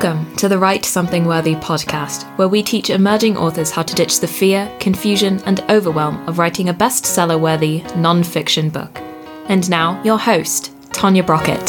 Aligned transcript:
Welcome 0.00 0.36
to 0.36 0.48
the 0.48 0.58
Write 0.58 0.84
Something 0.84 1.24
Worthy 1.24 1.56
podcast, 1.56 2.22
where 2.38 2.46
we 2.46 2.62
teach 2.62 2.88
emerging 2.88 3.36
authors 3.36 3.72
how 3.72 3.82
to 3.82 3.94
ditch 3.96 4.20
the 4.20 4.28
fear, 4.28 4.72
confusion, 4.78 5.42
and 5.44 5.60
overwhelm 5.68 6.24
of 6.28 6.38
writing 6.38 6.68
a 6.68 6.72
bestseller 6.72 7.40
worthy 7.40 7.82
non 7.96 8.22
fiction 8.22 8.70
book. 8.70 8.96
And 9.48 9.68
now, 9.68 10.00
your 10.04 10.16
host, 10.16 10.70
Tanya 10.92 11.24
Brockett. 11.24 11.66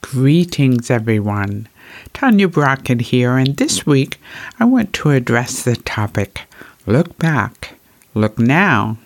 Greetings, 0.00 0.90
everyone. 0.90 1.68
Tanya 2.14 2.48
Brockett 2.48 3.02
here, 3.02 3.36
and 3.36 3.58
this 3.58 3.84
week 3.84 4.18
I 4.58 4.64
want 4.64 4.94
to 4.94 5.10
address 5.10 5.62
the 5.62 5.76
topic 5.76 6.48
Look 6.86 7.18
Back, 7.18 7.74
Look 8.14 8.38
Now, 8.38 8.96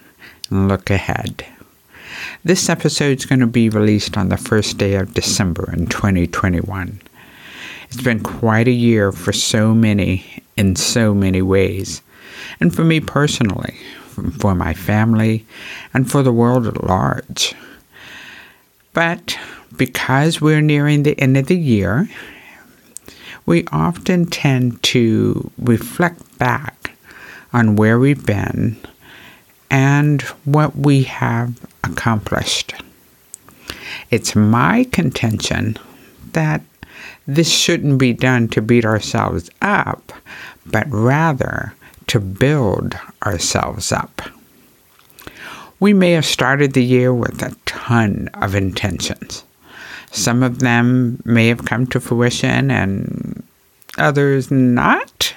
look 0.50 0.90
ahead. 0.90 1.44
This 2.44 2.68
episode 2.68 3.18
is 3.18 3.26
going 3.26 3.40
to 3.40 3.46
be 3.46 3.68
released 3.68 4.16
on 4.16 4.28
the 4.28 4.36
first 4.36 4.78
day 4.78 4.94
of 4.94 5.14
December 5.14 5.72
in 5.72 5.86
2021. 5.86 7.00
It's 7.84 8.02
been 8.02 8.22
quite 8.22 8.68
a 8.68 8.72
year 8.72 9.12
for 9.12 9.32
so 9.32 9.74
many 9.74 10.42
in 10.56 10.76
so 10.76 11.14
many 11.14 11.42
ways, 11.42 12.02
and 12.60 12.74
for 12.74 12.84
me 12.84 13.00
personally, 13.00 13.76
for 14.38 14.54
my 14.54 14.74
family, 14.74 15.46
and 15.94 16.10
for 16.10 16.22
the 16.22 16.32
world 16.32 16.66
at 16.66 16.84
large. 16.84 17.54
But 18.92 19.38
because 19.76 20.40
we're 20.40 20.60
nearing 20.60 21.02
the 21.02 21.18
end 21.20 21.36
of 21.36 21.46
the 21.46 21.58
year, 21.58 22.08
we 23.46 23.64
often 23.72 24.26
tend 24.26 24.82
to 24.82 25.50
reflect 25.58 26.38
back 26.38 26.92
on 27.52 27.76
where 27.76 27.98
we've 27.98 28.26
been 28.26 28.76
and 29.70 30.22
what 30.44 30.76
we 30.76 31.02
have 31.04 31.58
accomplished. 31.84 32.74
It's 34.10 34.34
my 34.34 34.84
contention 34.92 35.76
that 36.32 36.62
this 37.26 37.52
shouldn't 37.52 37.98
be 37.98 38.12
done 38.12 38.48
to 38.48 38.62
beat 38.62 38.84
ourselves 38.84 39.50
up, 39.60 40.12
but 40.64 40.86
rather 40.90 41.74
to 42.06 42.20
build 42.20 42.98
ourselves 43.24 43.92
up. 43.92 44.22
We 45.80 45.92
may 45.92 46.12
have 46.12 46.24
started 46.24 46.72
the 46.72 46.82
year 46.82 47.12
with 47.14 47.42
a 47.42 47.54
ton 47.66 48.28
of 48.34 48.54
intentions. 48.54 49.44
Some 50.10 50.42
of 50.42 50.60
them 50.60 51.22
may 51.24 51.48
have 51.48 51.66
come 51.66 51.86
to 51.88 52.00
fruition 52.00 52.70
and 52.70 53.42
others 53.98 54.50
not. 54.50 55.34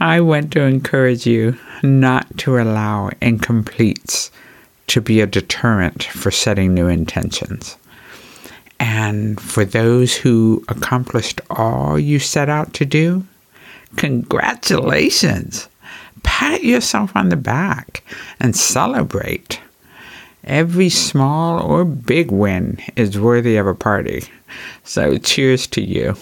I 0.00 0.20
want 0.20 0.52
to 0.52 0.62
encourage 0.62 1.26
you 1.26 1.58
not 1.82 2.38
to 2.38 2.58
allow 2.58 3.10
incompletes 3.20 4.30
to 4.88 5.00
be 5.00 5.20
a 5.20 5.26
deterrent 5.26 6.04
for 6.04 6.30
setting 6.30 6.72
new 6.72 6.86
intentions. 6.86 7.76
And 8.78 9.40
for 9.40 9.64
those 9.64 10.14
who 10.14 10.64
accomplished 10.68 11.40
all 11.50 11.98
you 11.98 12.20
set 12.20 12.48
out 12.48 12.74
to 12.74 12.84
do, 12.84 13.26
congratulations! 13.96 15.68
Pat 16.22 16.62
yourself 16.62 17.10
on 17.16 17.28
the 17.28 17.36
back 17.36 18.04
and 18.38 18.54
celebrate. 18.54 19.60
Every 20.44 20.90
small 20.90 21.60
or 21.60 21.84
big 21.84 22.30
win 22.30 22.78
is 22.94 23.18
worthy 23.18 23.56
of 23.56 23.66
a 23.66 23.74
party. 23.74 24.24
So, 24.84 25.18
cheers 25.18 25.66
to 25.68 25.82
you. 25.82 26.14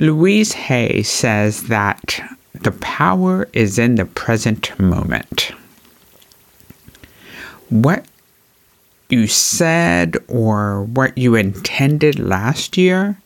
Louise 0.00 0.52
Hay 0.52 1.02
says 1.02 1.64
that 1.64 2.20
the 2.54 2.70
power 2.70 3.48
is 3.52 3.80
in 3.80 3.96
the 3.96 4.04
present 4.04 4.78
moment. 4.78 5.50
What 7.68 8.06
you 9.08 9.26
said 9.26 10.16
or 10.28 10.84
what 10.84 11.18
you 11.18 11.34
intended 11.34 12.20
last 12.20 12.76
year 12.76 13.18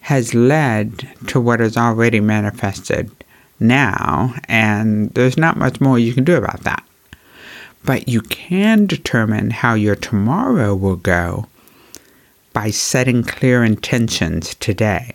has 0.00 0.32
led 0.32 1.06
to 1.26 1.38
what 1.38 1.60
is 1.60 1.76
already 1.76 2.20
manifested 2.20 3.10
now, 3.60 4.34
and 4.48 5.10
there's 5.10 5.36
not 5.36 5.58
much 5.58 5.82
more 5.82 5.98
you 5.98 6.14
can 6.14 6.24
do 6.24 6.36
about 6.36 6.62
that. 6.62 6.82
But 7.84 8.08
you 8.08 8.22
can 8.22 8.86
determine 8.86 9.50
how 9.50 9.74
your 9.74 9.96
tomorrow 9.96 10.74
will 10.74 10.96
go 10.96 11.46
by 12.54 12.70
setting 12.70 13.22
clear 13.22 13.62
intentions 13.62 14.54
today. 14.54 15.14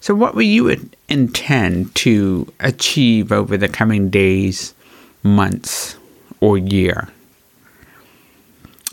So, 0.00 0.14
what 0.14 0.34
will 0.34 0.42
you 0.42 0.76
intend 1.08 1.94
to 1.96 2.50
achieve 2.60 3.32
over 3.32 3.56
the 3.56 3.68
coming 3.68 4.08
days, 4.08 4.74
months, 5.22 5.96
or 6.40 6.56
year? 6.56 7.08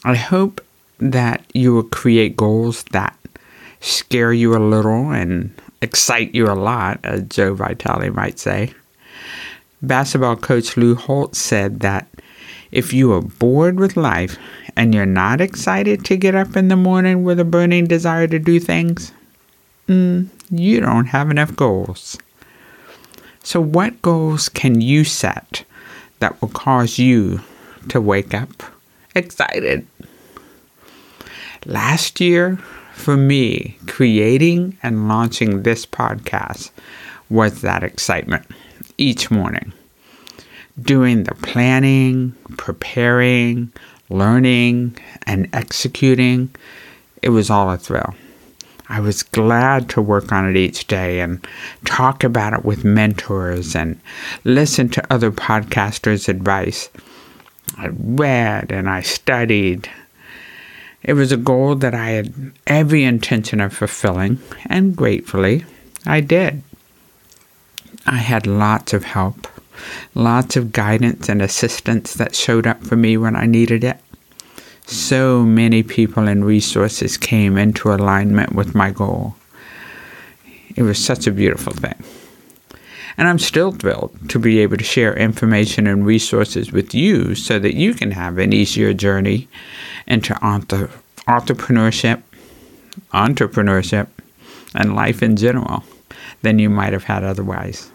I 0.04 0.16
hope 0.16 0.62
that 1.00 1.44
you 1.54 1.74
will 1.74 1.84
create 1.84 2.36
goals 2.36 2.84
that 2.92 3.18
scare 3.80 4.34
you 4.34 4.56
a 4.56 4.60
little 4.60 5.12
and 5.12 5.54
excite 5.82 6.34
you 6.34 6.48
a 6.48 6.54
lot, 6.54 7.00
as 7.04 7.24
Joe 7.24 7.54
Vitale 7.54 8.10
might 8.10 8.40
say. 8.40 8.74
Basketball 9.82 10.36
coach 10.36 10.76
Lou 10.76 10.96
Holtz 10.96 11.40
said 11.40 11.82
that 11.82 12.08
if 12.72 12.92
you 12.94 13.14
are 13.14 13.22
bored 13.22 13.80
with 13.80 13.96
life 13.96 14.38
and 14.76 14.94
you're 14.94 15.06
not 15.06 15.40
excited 15.40 16.04
to 16.06 16.18
get 16.18 16.36
up 16.36 16.58
in 16.58 16.68
the 16.68 16.76
morning 16.76 17.24
with 17.24 17.40
a 17.40 17.46
burning 17.46 17.86
desire 17.86 18.28
to 18.28 18.40
do 18.40 18.60
things, 18.60 19.12
mm, 19.88 20.28
you 20.50 20.80
don't 20.80 21.08
have 21.08 21.30
enough 21.32 21.56
goals. 21.56 22.18
So, 23.44 23.62
what 23.62 24.02
goals 24.02 24.50
can 24.50 24.82
you 24.82 25.04
set 25.04 25.64
that 26.20 26.40
will 26.42 26.50
cause 26.50 26.98
you 27.00 27.42
to 27.90 28.02
wake 28.02 28.34
up 28.34 28.64
excited? 29.16 29.88
Last 31.66 32.20
year, 32.20 32.58
for 32.94 33.16
me, 33.16 33.78
creating 33.88 34.78
and 34.84 35.08
launching 35.08 35.64
this 35.64 35.86
podcast 35.86 36.72
was 37.30 37.62
that 37.62 37.84
excitement 37.84 38.46
each 38.98 39.30
morning. 39.32 39.72
Doing 40.82 41.24
the 41.24 41.36
planning, 41.36 42.36
preparing, 42.58 43.72
learning, 44.10 44.98
and 45.26 45.50
executing, 45.54 46.54
it 47.22 47.30
was 47.30 47.50
all 47.50 47.72
a 47.72 47.78
thrill. 47.78 48.14
I 48.90 49.02
was 49.02 49.24
glad 49.24 49.90
to 49.90 50.02
work 50.02 50.32
on 50.32 50.50
it 50.50 50.56
each 50.56 50.88
day 50.88 51.20
and 51.20 51.46
talk 51.84 52.24
about 52.24 52.54
it 52.54 52.64
with 52.64 52.86
mentors 52.86 53.76
and 53.76 54.00
listen 54.46 54.90
to 54.90 55.14
other 55.14 55.32
podcasters' 55.32 56.30
advice. 56.30 56.90
I 57.78 57.90
read 57.92 58.72
and 58.72 58.90
I 58.90 59.02
studied. 59.02 59.90
It 61.04 61.14
was 61.14 61.32
a 61.32 61.38
goal 61.38 61.76
that 61.76 61.94
I 61.94 62.12
had 62.12 62.54
every 62.66 63.04
intention 63.04 63.60
of 63.60 63.74
fulfilling, 63.74 64.40
and 64.66 64.96
gratefully, 64.96 65.66
I 66.06 66.22
did. 66.22 66.64
I 68.06 68.18
had 68.18 68.48
lots 68.48 68.94
of 68.94 69.04
help, 69.04 69.48
lots 70.16 70.56
of 70.56 70.72
guidance 70.72 71.28
and 71.28 71.42
assistance 71.42 72.14
that 72.14 72.36
showed 72.36 72.66
up 72.66 72.84
for 72.84 72.96
me 72.96 73.18
when 73.18 73.36
I 73.36 73.46
needed 73.46 73.84
it 73.84 73.98
so 74.88 75.44
many 75.44 75.84
people 75.84 76.30
and 76.30 76.46
resources 76.46 77.18
came 77.18 77.58
into 77.58 77.92
alignment 77.92 78.56
with 78.56 78.74
my 78.74 78.90
goal. 78.90 79.36
It 80.76 80.84
was 80.84 80.98
such 81.04 81.28
a 81.28 81.32
beautiful 81.32 81.74
thing. 81.74 82.02
And 83.18 83.28
I'm 83.28 83.40
still 83.40 83.72
thrilled 83.74 84.30
to 84.30 84.40
be 84.40 84.60
able 84.60 84.78
to 84.78 84.84
share 84.86 85.14
information 85.14 85.88
and 85.88 86.06
resources 86.06 86.72
with 86.72 86.94
you 86.94 87.36
so 87.36 87.60
that 87.60 87.76
you 87.76 87.94
can 87.96 88.12
have 88.12 88.38
an 88.38 88.54
easier 88.54 88.94
journey 88.94 89.50
into 90.06 90.38
entre- 90.42 90.90
entrepreneurship, 91.28 92.22
entrepreneurship, 93.14 94.08
and 94.74 94.96
life 94.96 95.22
in 95.22 95.36
general 95.36 95.84
than 96.44 96.60
you 96.60 96.70
might 96.70 96.94
have 96.94 97.06
had 97.06 97.24
otherwise. 97.26 97.92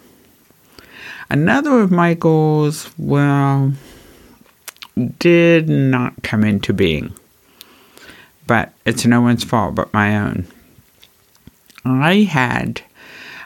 Another 1.31 1.81
of 1.81 1.91
my 1.91 2.13
goals, 2.13 2.91
well, 2.99 3.73
did 5.19 5.69
not 5.69 6.23
come 6.23 6.45
into 6.45 6.73
being. 6.73 7.13
But 8.47 8.73
it's 8.85 9.07
no 9.07 9.21
one's 9.21 9.45
fault 9.45 9.75
but 9.75 9.93
my 9.93 10.19
own. 10.19 10.47
I 11.85 12.23
had 12.23 12.83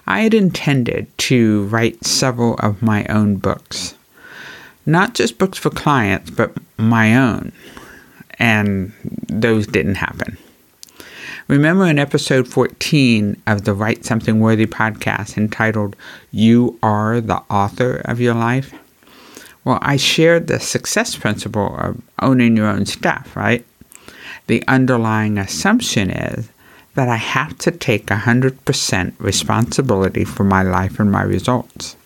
I 0.07 0.21
had 0.21 0.35
intended 0.35 1.07
to 1.19 1.65
write 1.65 2.05
several 2.05 2.55
of 2.55 2.83
my 2.83 3.05
own 3.07 3.37
books. 3.37 3.95
Not 4.85 5.15
just 5.15 5.39
books 5.39 5.59
for 5.59 5.71
clients, 5.71 6.31
but 6.31 6.53
my 6.77 7.17
own. 7.17 7.51
And 8.39 8.93
those 9.29 9.67
didn't 9.67 9.97
happen. 9.97 10.39
Remember 11.49 11.87
in 11.87 11.99
episode 11.99 12.47
14 12.47 13.41
of 13.47 13.65
the 13.65 13.75
Write 13.75 14.05
Something 14.05 14.39
Worthy 14.39 14.67
podcast 14.67 15.37
entitled 15.37 15.97
You 16.31 16.79
Are 16.83 17.21
the 17.21 17.43
Author 17.51 17.97
of 18.05 18.21
Your 18.21 18.35
Life? 18.35 18.75
Well, 19.67 19.81
I 19.83 19.97
shared 19.97 20.47
the 20.47 20.61
success 20.61 21.17
principle 21.17 21.77
of 21.77 22.01
owning 22.23 22.57
your 22.57 22.69
own 22.69 22.87
stuff, 22.87 23.35
right? 23.35 23.67
The 24.47 24.63
underlying 24.69 25.39
assumption 25.39 26.09
is 26.09 26.49
that 26.95 27.09
I 27.09 27.17
have 27.17 27.59
to 27.59 27.73
take 27.73 28.07
100% 28.07 29.15
responsibility 29.19 30.25
for 30.25 30.45
my 30.45 30.63
life 30.63 31.01
and 31.01 31.11
my 31.11 31.23
results. 31.23 31.97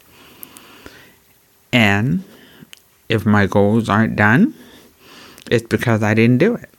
And 1.70 2.24
if 3.10 3.26
my 3.26 3.44
goals 3.44 3.90
aren't 3.90 4.16
done, 4.16 4.54
it's 5.50 5.66
because 5.66 6.02
I 6.02 6.14
didn't 6.14 6.38
do 6.38 6.54
it. 6.54 6.70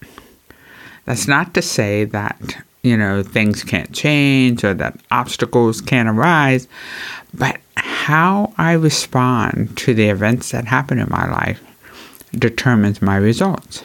That's 1.05 1.27
not 1.27 1.53
to 1.53 1.61
say 1.61 2.05
that, 2.05 2.57
you 2.81 2.97
know, 2.97 3.21
things 3.21 3.63
can't 3.63 3.93
change 3.93 4.63
or 4.63 4.73
that 4.73 4.99
obstacles 5.11 5.79
can't 5.79 6.09
arise, 6.09 6.67
but 7.35 7.59
how 8.01 8.51
I 8.57 8.71
respond 8.71 9.77
to 9.77 9.93
the 9.93 10.09
events 10.09 10.49
that 10.51 10.65
happen 10.65 10.97
in 10.97 11.07
my 11.09 11.29
life 11.29 11.61
determines 12.33 12.99
my 12.99 13.15
results. 13.15 13.83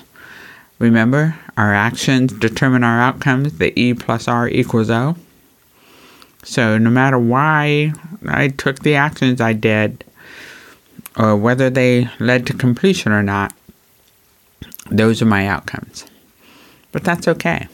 Remember, 0.78 1.38
our 1.58 1.74
actions 1.74 2.32
determine 2.32 2.82
our 2.82 2.98
outcomes. 2.98 3.58
The 3.58 3.78
E 3.78 3.92
plus 3.92 4.26
R 4.26 4.48
equals 4.48 4.88
O. 4.88 5.16
So 6.44 6.78
no 6.78 6.88
matter 6.88 7.18
why 7.18 7.92
I 8.26 8.48
took 8.48 8.78
the 8.78 8.94
actions 8.94 9.42
I 9.42 9.52
did, 9.52 10.02
or 11.18 11.36
whether 11.36 11.68
they 11.68 12.08
led 12.18 12.46
to 12.46 12.54
completion 12.54 13.12
or 13.12 13.22
not, 13.22 13.52
those 14.90 15.20
are 15.20 15.26
my 15.26 15.46
outcomes. 15.46 16.06
But 16.90 17.04
that's 17.04 17.28
okay. 17.28 17.68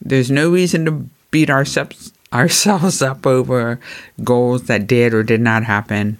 There's 0.00 0.32
no 0.32 0.50
reason 0.50 0.84
to 0.86 1.08
beat 1.30 1.48
ourselves 1.48 2.12
ourselves 2.36 3.02
up 3.02 3.26
over 3.26 3.80
goals 4.22 4.64
that 4.64 4.86
did 4.86 5.14
or 5.14 5.22
did 5.22 5.40
not 5.40 5.64
happen. 5.64 6.18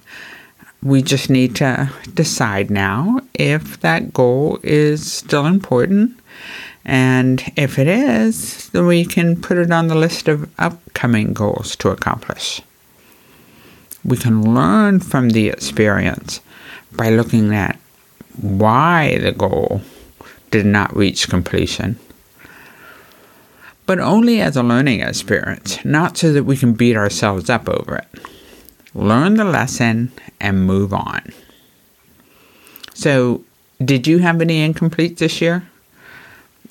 We 0.83 1.03
just 1.03 1.31
need 1.31 1.57
to 1.57 1.91
decide 2.15 2.71
now 2.71 3.21
if 3.35 3.81
that 3.81 4.13
goal 4.13 4.59
is 4.63 5.13
still 5.13 5.47
important. 5.47 6.19
And 6.85 7.43
if 7.57 7.79
it 7.79 7.89
is, 7.89 8.69
then 8.71 8.87
we 8.87 9.05
can 9.05 9.41
put 9.41 9.59
it 9.59 9.73
on 9.73 9.89
the 9.89 9.97
list 9.97 10.29
of 10.29 10.49
upcoming 10.59 11.33
goals 11.33 11.75
to 11.77 11.91
accomplish. 11.91 12.63
We 14.05 14.17
can 14.17 14.55
learn 14.55 15.01
from 15.01 15.31
the 15.31 15.49
experience 15.49 16.41
by 16.93 17.11
looking 17.11 17.53
at 17.55 17.77
why 18.41 19.19
the 19.19 19.33
goal 19.33 19.81
did 20.53 20.67
not 20.67 20.95
reach 20.95 21.29
completion 21.29 21.99
but 23.87 24.01
only 24.01 24.41
as 24.41 24.57
a 24.57 24.63
learning 24.63 25.01
experience, 25.01 25.83
not 25.85 26.19
so 26.19 26.33
that 26.33 26.45
we 26.45 26.57
can 26.57 26.75
beat 26.75 26.97
ourselves 26.97 27.49
up 27.49 27.69
over 27.69 27.97
it. 27.97 28.09
Learn 28.95 29.35
the 29.35 29.45
lesson 29.45 30.11
and 30.41 30.67
move 30.67 30.93
on. 30.93 31.33
So, 32.95 33.45
did 33.85 34.07
you 34.07 34.19
have 34.19 34.41
any 34.41 34.63
incomplete 34.63 35.19
this 35.19 35.41
year? 35.41 35.69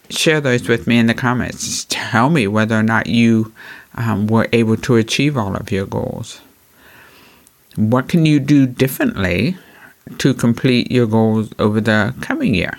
Share 0.09 0.41
those 0.41 0.67
with 0.67 0.87
me 0.87 0.97
in 0.97 1.07
the 1.07 1.13
comments. 1.13 1.85
Tell 1.89 2.29
me 2.29 2.47
whether 2.47 2.77
or 2.77 2.83
not 2.83 3.07
you 3.07 3.53
um, 3.95 4.27
were 4.27 4.47
able 4.51 4.77
to 4.77 4.95
achieve 4.95 5.37
all 5.37 5.55
of 5.55 5.71
your 5.71 5.85
goals. 5.85 6.41
What 7.75 8.09
can 8.09 8.25
you 8.25 8.39
do 8.39 8.65
differently 8.65 9.57
to 10.17 10.33
complete 10.33 10.91
your 10.91 11.07
goals 11.07 11.51
over 11.59 11.81
the 11.81 12.13
coming 12.21 12.55
year? 12.55 12.77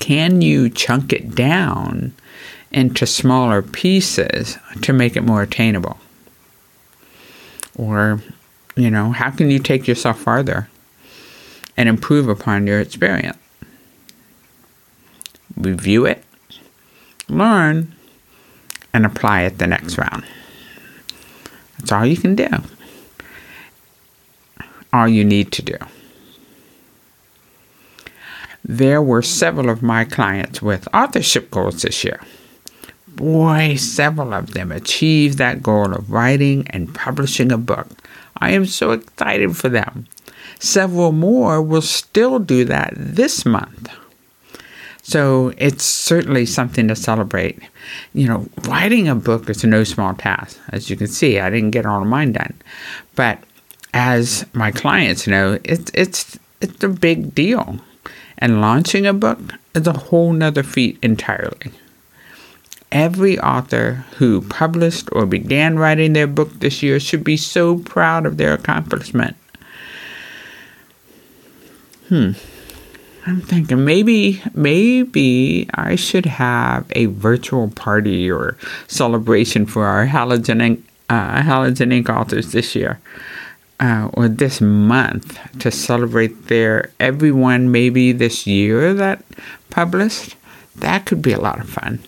Can 0.00 0.40
you 0.40 0.68
chunk 0.68 1.12
it 1.12 1.34
down 1.34 2.12
into 2.72 3.06
smaller 3.06 3.62
pieces 3.62 4.58
to 4.82 4.92
make 4.92 5.14
it 5.14 5.22
more 5.22 5.42
attainable? 5.42 5.98
Or, 7.76 8.20
you 8.76 8.90
know, 8.90 9.12
how 9.12 9.30
can 9.30 9.50
you 9.50 9.58
take 9.58 9.86
yourself 9.86 10.18
farther 10.18 10.68
and 11.76 11.88
improve 11.88 12.28
upon 12.28 12.66
your 12.66 12.80
experience? 12.80 13.36
Review 15.56 16.06
it, 16.06 16.24
learn, 17.28 17.94
and 18.92 19.06
apply 19.06 19.42
it 19.42 19.58
the 19.58 19.66
next 19.66 19.98
round. 19.98 20.24
That's 21.78 21.92
all 21.92 22.06
you 22.06 22.16
can 22.16 22.34
do. 22.34 22.48
All 24.92 25.08
you 25.08 25.24
need 25.24 25.52
to 25.52 25.62
do. 25.62 25.76
There 28.70 29.02
were 29.02 29.22
several 29.22 29.68
of 29.68 29.82
my 29.82 30.04
clients 30.04 30.62
with 30.62 30.88
authorship 30.94 31.50
goals 31.50 31.82
this 31.82 32.04
year 32.04 32.20
boy, 33.20 33.76
several 33.76 34.32
of 34.32 34.54
them 34.54 34.72
achieved 34.72 35.36
that 35.36 35.62
goal 35.62 35.92
of 35.94 36.10
writing 36.10 36.66
and 36.68 36.94
publishing 36.94 37.52
a 37.52 37.58
book. 37.58 37.86
I 38.38 38.52
am 38.52 38.64
so 38.64 38.92
excited 38.92 39.56
for 39.56 39.68
them. 39.68 40.06
Several 40.58 41.12
more 41.12 41.60
will 41.60 41.82
still 41.82 42.38
do 42.38 42.64
that 42.64 42.94
this 42.96 43.44
month. 43.44 43.90
So 45.02 45.52
it's 45.58 45.84
certainly 45.84 46.46
something 46.46 46.88
to 46.88 46.96
celebrate. 46.96 47.58
You 48.14 48.26
know, 48.26 48.48
writing 48.62 49.06
a 49.06 49.14
book 49.14 49.50
is 49.50 49.64
no 49.64 49.84
small 49.84 50.14
task. 50.14 50.58
As 50.70 50.88
you 50.88 50.96
can 50.96 51.08
see, 51.08 51.40
I 51.40 51.50
didn't 51.50 51.72
get 51.72 51.84
all 51.84 52.00
of 52.00 52.08
mine 52.08 52.32
done. 52.32 52.54
But 53.16 53.38
as 53.92 54.46
my 54.54 54.70
clients 54.70 55.26
know, 55.26 55.58
it's 55.64 55.90
it's 55.92 56.38
it's 56.62 56.82
a 56.84 56.88
big 56.88 57.34
deal. 57.34 57.80
And 58.40 58.60
launching 58.60 59.06
a 59.06 59.12
book 59.12 59.38
is 59.74 59.86
a 59.86 59.92
whole 59.92 60.32
nother 60.32 60.62
feat 60.62 60.98
entirely. 61.02 61.72
Every 62.90 63.38
author 63.38 64.04
who 64.16 64.42
published 64.42 65.08
or 65.12 65.26
began 65.26 65.78
writing 65.78 66.12
their 66.12 66.26
book 66.26 66.58
this 66.58 66.82
year 66.82 66.98
should 66.98 67.22
be 67.22 67.36
so 67.36 67.78
proud 67.78 68.26
of 68.26 68.36
their 68.36 68.52
accomplishment. 68.54 69.36
Hmm. 72.08 72.32
I'm 73.26 73.42
thinking 73.42 73.84
maybe 73.84 74.42
maybe 74.54 75.68
I 75.74 75.94
should 75.94 76.26
have 76.26 76.86
a 76.92 77.06
virtual 77.06 77.68
party 77.68 78.30
or 78.30 78.56
celebration 78.88 79.66
for 79.66 79.84
our 79.86 80.06
Halogen 80.06 80.62
Ink, 80.62 80.84
uh, 81.10 81.42
Halogen 81.42 81.92
Ink 81.92 82.08
authors 82.08 82.52
this 82.52 82.74
year 82.74 82.98
uh, 83.80 84.10
or 84.12 84.28
this 84.28 84.60
month 84.60 85.38
to 85.58 85.70
celebrate 85.70 86.46
their 86.46 86.90
everyone 87.00 87.72
maybe 87.72 88.12
this 88.12 88.46
year 88.46 88.94
that 88.94 89.24
published. 89.70 90.36
That 90.76 91.04
could 91.06 91.20
be 91.20 91.32
a 91.32 91.40
lot 91.40 91.58
of 91.58 91.68
fun 91.68 91.98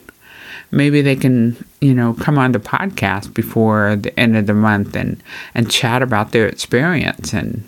maybe 0.72 1.02
they 1.02 1.14
can, 1.14 1.64
you 1.80 1.94
know, 1.94 2.14
come 2.14 2.38
on 2.38 2.50
the 2.50 2.58
podcast 2.58 3.32
before 3.32 3.94
the 3.94 4.18
end 4.18 4.36
of 4.36 4.46
the 4.46 4.54
month 4.54 4.96
and, 4.96 5.22
and 5.54 5.70
chat 5.70 6.02
about 6.02 6.32
their 6.32 6.48
experience 6.48 7.32
and 7.32 7.62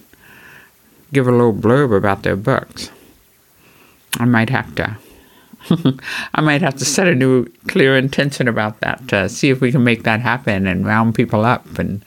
give 1.12 1.28
a 1.28 1.30
little 1.30 1.52
blurb 1.52 1.96
about 1.96 2.24
their 2.24 2.34
books. 2.34 2.90
I 4.18 4.24
might 4.24 4.50
have 4.50 4.74
to. 4.76 4.96
I 6.34 6.40
might 6.40 6.62
have 6.62 6.76
to 6.76 6.84
set 6.84 7.08
a 7.08 7.14
new 7.14 7.46
clear 7.68 7.96
intention 7.96 8.48
about 8.48 8.80
that 8.80 9.06
to 9.08 9.28
see 9.28 9.50
if 9.50 9.60
we 9.60 9.72
can 9.72 9.84
make 9.84 10.02
that 10.02 10.20
happen 10.20 10.66
and 10.66 10.86
round 10.86 11.14
people 11.14 11.44
up 11.44 11.78
and 11.78 12.04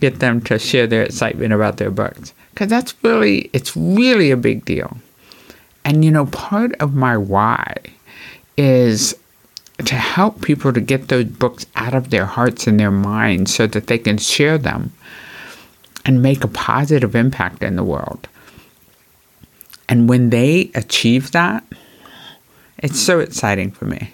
get 0.00 0.20
them 0.20 0.40
to 0.42 0.58
share 0.58 0.86
their 0.86 1.04
excitement 1.04 1.52
about 1.52 1.76
their 1.76 1.90
books. 1.90 2.32
Because 2.52 2.68
that's 2.68 2.94
really, 3.02 3.50
it's 3.52 3.76
really 3.76 4.30
a 4.30 4.36
big 4.36 4.64
deal. 4.64 4.96
And 5.84 6.04
you 6.04 6.10
know, 6.10 6.26
part 6.26 6.74
of 6.80 6.94
my 6.94 7.16
why 7.16 7.76
is 8.56 9.14
to 9.78 9.94
help 9.94 10.40
people 10.40 10.72
to 10.72 10.80
get 10.80 11.08
those 11.08 11.26
books 11.26 11.66
out 11.76 11.94
of 11.94 12.10
their 12.10 12.24
hearts 12.24 12.66
and 12.66 12.80
their 12.80 12.90
minds 12.90 13.54
so 13.54 13.66
that 13.66 13.88
they 13.88 13.98
can 13.98 14.16
share 14.16 14.56
them 14.56 14.92
and 16.04 16.22
make 16.22 16.42
a 16.42 16.48
positive 16.48 17.14
impact 17.14 17.62
in 17.62 17.76
the 17.76 17.84
world. 17.84 18.28
And 19.88 20.08
when 20.08 20.30
they 20.30 20.70
achieve 20.74 21.32
that, 21.32 21.62
it's 22.78 23.00
so 23.00 23.20
exciting 23.20 23.70
for 23.70 23.84
me. 23.84 24.10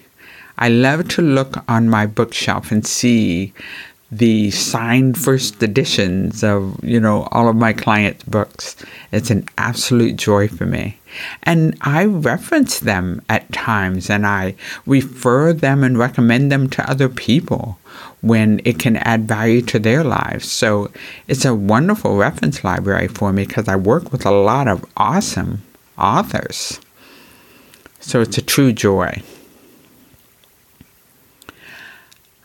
I 0.57 0.69
love 0.69 1.07
to 1.09 1.21
look 1.21 1.63
on 1.67 1.89
my 1.89 2.05
bookshelf 2.05 2.71
and 2.71 2.85
see 2.85 3.53
the 4.11 4.51
signed 4.51 5.17
first 5.17 5.63
editions 5.63 6.43
of 6.43 6.79
you 6.83 6.99
know 6.99 7.27
all 7.31 7.49
of 7.49 7.55
my 7.55 7.73
clients' 7.73 8.23
books. 8.23 8.75
It's 9.11 9.31
an 9.31 9.47
absolute 9.57 10.15
joy 10.17 10.47
for 10.47 10.65
me, 10.65 10.99
and 11.41 11.75
I 11.81 12.05
reference 12.05 12.79
them 12.79 13.21
at 13.29 13.51
times, 13.51 14.09
and 14.09 14.27
I 14.27 14.55
refer 14.85 15.53
them 15.53 15.83
and 15.83 15.97
recommend 15.97 16.51
them 16.51 16.69
to 16.71 16.89
other 16.89 17.09
people 17.09 17.79
when 18.21 18.61
it 18.63 18.79
can 18.79 18.97
add 18.97 19.27
value 19.27 19.61
to 19.61 19.79
their 19.79 20.03
lives. 20.03 20.49
So 20.49 20.91
it's 21.27 21.45
a 21.45 21.55
wonderful 21.55 22.15
reference 22.15 22.63
library 22.63 23.07
for 23.07 23.33
me 23.33 23.45
because 23.45 23.67
I 23.67 23.75
work 23.75 24.11
with 24.11 24.25
a 24.25 24.31
lot 24.31 24.67
of 24.67 24.85
awesome 24.95 25.63
authors. 25.97 26.79
So 28.03 28.19
it's 28.19 28.37
a 28.37 28.41
true 28.41 28.73
joy. 28.73 29.23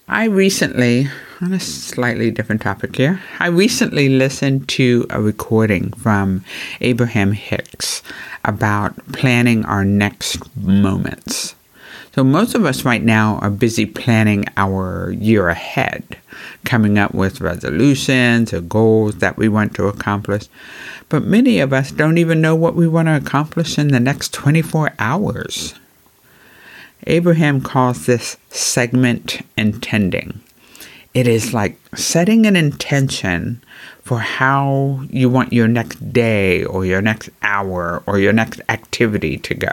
I 0.06 0.24
recently 0.24 1.08
on 1.40 1.52
a 1.52 1.60
slightly 1.60 2.30
different 2.30 2.62
topic 2.62 2.96
here. 2.96 3.20
I 3.40 3.48
recently 3.48 4.08
listened 4.08 4.68
to 4.70 5.06
a 5.10 5.20
recording 5.20 5.92
from 5.92 6.44
Abraham 6.80 7.32
Hicks 7.32 8.02
about 8.44 8.94
planning 9.12 9.64
our 9.64 9.84
next 9.84 10.56
moments. 10.56 11.56
So, 12.18 12.24
most 12.24 12.56
of 12.56 12.64
us 12.64 12.84
right 12.84 13.04
now 13.04 13.38
are 13.42 13.48
busy 13.48 13.86
planning 13.86 14.44
our 14.56 15.12
year 15.12 15.50
ahead, 15.50 16.18
coming 16.64 16.98
up 16.98 17.14
with 17.14 17.40
resolutions 17.40 18.52
or 18.52 18.60
goals 18.60 19.18
that 19.18 19.36
we 19.36 19.48
want 19.48 19.76
to 19.76 19.86
accomplish. 19.86 20.48
But 21.08 21.22
many 21.22 21.60
of 21.60 21.72
us 21.72 21.92
don't 21.92 22.18
even 22.18 22.40
know 22.40 22.56
what 22.56 22.74
we 22.74 22.88
want 22.88 23.06
to 23.06 23.14
accomplish 23.14 23.78
in 23.78 23.86
the 23.92 24.00
next 24.00 24.34
24 24.34 24.94
hours. 24.98 25.76
Abraham 27.06 27.60
calls 27.60 28.06
this 28.06 28.36
segment 28.50 29.40
intending. 29.56 30.40
It 31.14 31.28
is 31.28 31.54
like 31.54 31.78
setting 31.96 32.46
an 32.46 32.56
intention 32.56 33.62
for 34.02 34.18
how 34.18 35.04
you 35.08 35.30
want 35.30 35.52
your 35.52 35.68
next 35.68 36.12
day 36.12 36.64
or 36.64 36.84
your 36.84 37.00
next 37.00 37.30
hour 37.42 38.02
or 38.06 38.18
your 38.18 38.32
next 38.32 38.60
activity 38.68 39.36
to 39.36 39.54
go. 39.54 39.70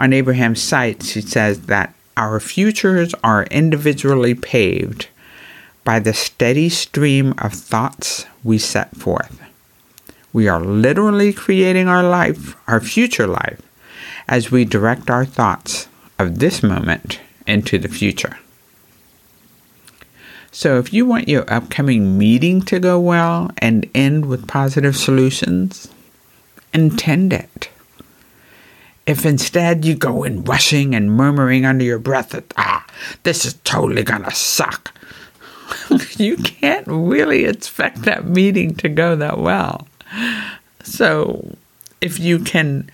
On 0.00 0.14
Abraham's 0.14 0.62
site, 0.62 1.02
she 1.02 1.20
says 1.20 1.66
that 1.66 1.94
our 2.16 2.40
futures 2.40 3.14
are 3.22 3.44
individually 3.44 4.34
paved 4.34 5.08
by 5.84 5.98
the 5.98 6.14
steady 6.14 6.70
stream 6.70 7.34
of 7.36 7.52
thoughts 7.52 8.24
we 8.42 8.56
set 8.56 8.96
forth. 8.96 9.42
We 10.32 10.48
are 10.48 10.60
literally 10.60 11.34
creating 11.34 11.86
our 11.86 12.02
life, 12.02 12.56
our 12.66 12.80
future 12.80 13.26
life, 13.26 13.60
as 14.26 14.50
we 14.50 14.64
direct 14.64 15.10
our 15.10 15.26
thoughts 15.26 15.86
of 16.18 16.38
this 16.38 16.62
moment 16.62 17.20
into 17.46 17.76
the 17.76 17.88
future. 17.88 18.38
So, 20.50 20.78
if 20.78 20.92
you 20.94 21.04
want 21.04 21.28
your 21.28 21.52
upcoming 21.52 22.16
meeting 22.16 22.62
to 22.62 22.80
go 22.80 22.98
well 22.98 23.50
and 23.58 23.88
end 23.94 24.26
with 24.26 24.48
positive 24.48 24.96
solutions, 24.96 25.88
intend 26.72 27.32
it. 27.32 27.68
If 29.10 29.26
instead 29.26 29.84
you 29.84 29.96
go 29.96 30.22
in 30.22 30.44
rushing 30.44 30.94
and 30.94 31.10
murmuring 31.10 31.66
under 31.66 31.84
your 31.84 31.98
breath 31.98 32.28
that, 32.28 32.54
ah, 32.56 32.86
this 33.24 33.44
is 33.44 33.54
totally 33.64 34.04
gonna 34.04 34.32
suck, 34.32 34.96
you 36.16 36.36
can't 36.36 36.86
really 36.86 37.44
expect 37.44 38.02
that 38.02 38.24
meeting 38.24 38.76
to 38.76 38.88
go 38.88 39.16
that 39.16 39.38
well. 39.38 39.88
So, 40.84 41.56
if 42.00 42.20
you 42.20 42.38
can 42.38 42.88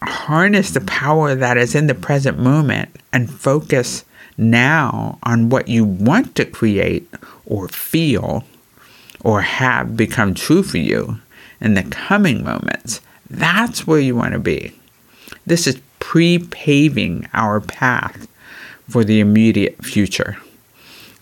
harness 0.00 0.70
the 0.70 0.80
power 0.80 1.34
that 1.34 1.58
is 1.58 1.74
in 1.74 1.88
the 1.88 1.94
present 1.94 2.38
moment 2.38 2.88
and 3.12 3.30
focus 3.30 4.06
now 4.38 5.18
on 5.24 5.50
what 5.50 5.68
you 5.68 5.84
want 5.84 6.34
to 6.36 6.46
create 6.46 7.06
or 7.44 7.68
feel 7.68 8.44
or 9.20 9.42
have 9.42 9.94
become 9.94 10.32
true 10.32 10.62
for 10.62 10.78
you 10.78 11.20
in 11.60 11.74
the 11.74 11.82
coming 11.82 12.42
moments, 12.42 13.02
that's 13.28 13.86
where 13.86 14.00
you 14.00 14.16
want 14.16 14.32
to 14.32 14.38
be. 14.38 14.72
This 15.46 15.66
is 15.66 15.80
pre 15.98 16.38
paving 16.38 17.28
our 17.32 17.60
path 17.60 18.28
for 18.88 19.04
the 19.04 19.20
immediate 19.20 19.84
future. 19.84 20.38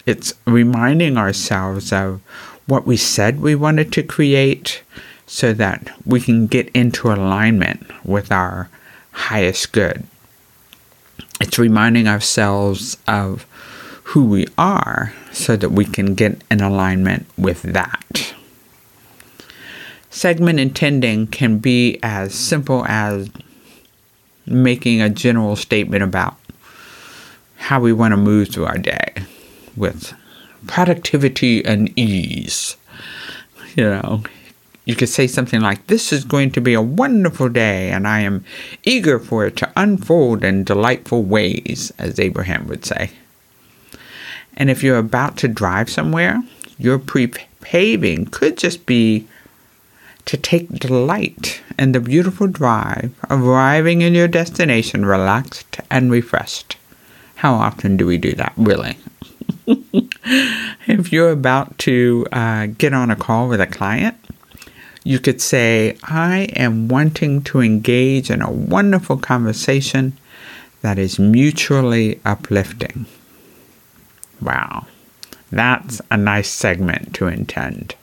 It's 0.06 0.34
reminding 0.46 1.16
ourselves 1.16 1.92
of 1.92 2.20
what 2.66 2.86
we 2.86 2.96
said 2.96 3.40
we 3.40 3.54
wanted 3.54 3.92
to 3.92 4.02
create 4.02 4.82
so 5.26 5.52
that 5.54 5.90
we 6.04 6.20
can 6.20 6.46
get 6.46 6.68
into 6.70 7.12
alignment 7.12 7.86
with 8.04 8.32
our 8.32 8.68
highest 9.12 9.72
good. 9.72 10.04
It's 11.40 11.58
reminding 11.58 12.08
ourselves 12.08 12.96
of 13.06 13.46
who 14.04 14.24
we 14.24 14.46
are 14.58 15.14
so 15.32 15.56
that 15.56 15.70
we 15.70 15.84
can 15.84 16.14
get 16.14 16.42
in 16.50 16.60
alignment 16.60 17.26
with 17.38 17.62
that. 17.62 18.34
Segment 20.10 20.58
intending 20.58 21.28
can 21.28 21.58
be 21.58 21.98
as 22.02 22.34
simple 22.34 22.84
as 22.86 23.30
making 24.46 25.00
a 25.00 25.10
general 25.10 25.56
statement 25.56 26.02
about 26.02 26.36
how 27.56 27.80
we 27.80 27.92
want 27.92 28.12
to 28.12 28.16
move 28.16 28.48
through 28.48 28.66
our 28.66 28.78
day 28.78 29.14
with 29.76 30.12
productivity 30.66 31.64
and 31.64 31.96
ease. 31.98 32.76
You 33.76 33.84
know, 33.84 34.22
you 34.84 34.96
could 34.96 35.08
say 35.08 35.26
something 35.26 35.60
like, 35.60 35.86
This 35.86 36.12
is 36.12 36.24
going 36.24 36.50
to 36.52 36.60
be 36.60 36.74
a 36.74 36.82
wonderful 36.82 37.48
day, 37.48 37.90
and 37.90 38.08
I 38.08 38.20
am 38.20 38.44
eager 38.82 39.18
for 39.18 39.46
it 39.46 39.56
to 39.58 39.72
unfold 39.76 40.42
in 40.42 40.64
delightful 40.64 41.22
ways, 41.22 41.92
as 41.98 42.18
Abraham 42.18 42.66
would 42.66 42.84
say. 42.84 43.10
And 44.56 44.68
if 44.68 44.82
you're 44.82 44.98
about 44.98 45.36
to 45.38 45.48
drive 45.48 45.88
somewhere, 45.88 46.42
your 46.78 46.98
pre 46.98 47.28
paving 47.60 48.26
could 48.26 48.56
just 48.56 48.86
be 48.86 49.28
to 50.26 50.36
take 50.36 50.68
delight 50.70 51.62
in 51.78 51.92
the 51.92 52.00
beautiful 52.00 52.46
drive, 52.46 53.12
arriving 53.28 54.02
in 54.02 54.14
your 54.14 54.28
destination 54.28 55.04
relaxed 55.04 55.80
and 55.90 56.10
refreshed. 56.10 56.76
How 57.36 57.54
often 57.54 57.96
do 57.96 58.06
we 58.06 58.18
do 58.18 58.32
that, 58.32 58.52
really? 58.56 58.98
if 60.86 61.12
you're 61.12 61.30
about 61.30 61.78
to 61.78 62.26
uh, 62.32 62.66
get 62.66 62.92
on 62.92 63.10
a 63.10 63.16
call 63.16 63.48
with 63.48 63.60
a 63.60 63.66
client, 63.66 64.16
you 65.04 65.18
could 65.18 65.40
say, 65.40 65.96
I 66.04 66.48
am 66.54 66.88
wanting 66.88 67.42
to 67.44 67.60
engage 67.60 68.30
in 68.30 68.42
a 68.42 68.50
wonderful 68.50 69.16
conversation 69.16 70.18
that 70.82 70.98
is 70.98 71.18
mutually 71.18 72.20
uplifting. 72.24 73.06
Wow, 74.40 74.86
that's 75.50 76.00
a 76.10 76.16
nice 76.16 76.48
segment 76.48 77.14
to 77.14 77.26
intend. 77.26 77.94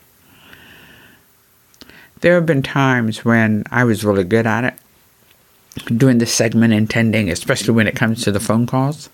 There 2.28 2.36
have 2.36 2.46
been 2.46 2.62
times 2.62 3.24
when 3.24 3.64
I 3.72 3.86
was 3.86 4.04
really 4.04 4.26
good 4.26 4.46
at 4.46 4.66
it, 4.66 4.74
doing 5.98 6.18
the 6.18 6.26
segment 6.26 6.74
intending, 6.74 7.30
especially 7.30 7.74
when 7.74 7.88
it 7.88 7.96
comes 7.96 8.22
to 8.24 8.34
the 8.34 8.40
phone 8.42 8.68
calls. 8.68 9.10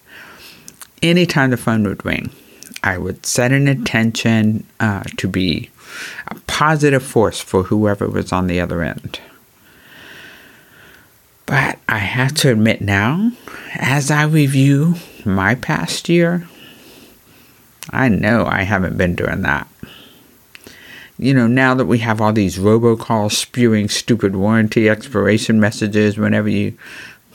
Anytime 1.04 1.52
the 1.52 1.58
phone 1.58 1.84
would 1.84 2.04
ring, 2.04 2.32
I 2.82 2.98
would 2.98 3.24
set 3.24 3.52
an 3.52 3.68
intention 3.68 4.66
uh, 4.80 5.04
to 5.18 5.28
be 5.28 5.70
a 6.28 6.34
positive 6.48 7.04
force 7.04 7.40
for 7.40 7.62
whoever 7.62 8.10
was 8.10 8.32
on 8.32 8.48
the 8.48 8.60
other 8.60 8.82
end. 8.82 9.20
But 11.46 11.78
I 11.88 12.00
have 12.00 12.34
to 12.38 12.52
admit 12.52 12.82
now, 12.82 13.32
as 13.76 14.10
I 14.10 14.24
review 14.24 14.96
my 15.24 15.54
past 15.54 16.10
year, 16.10 16.48
I 17.92 18.10
know 18.10 18.48
I 18.48 18.64
haven't 18.64 18.98
been 18.98 19.14
doing 19.14 19.44
that. 19.44 19.68
You 21.20 21.34
know, 21.34 21.48
now 21.48 21.76
that 21.76 21.86
we 21.86 22.00
have 22.00 22.22
all 22.22 22.34
these 22.34 22.58
robocalls 22.58 23.34
spewing 23.34 23.88
stupid 23.88 24.36
warranty 24.36 24.90
expiration 24.90 25.60
messages 25.60 26.18
whenever 26.18 26.50
you 26.50 26.78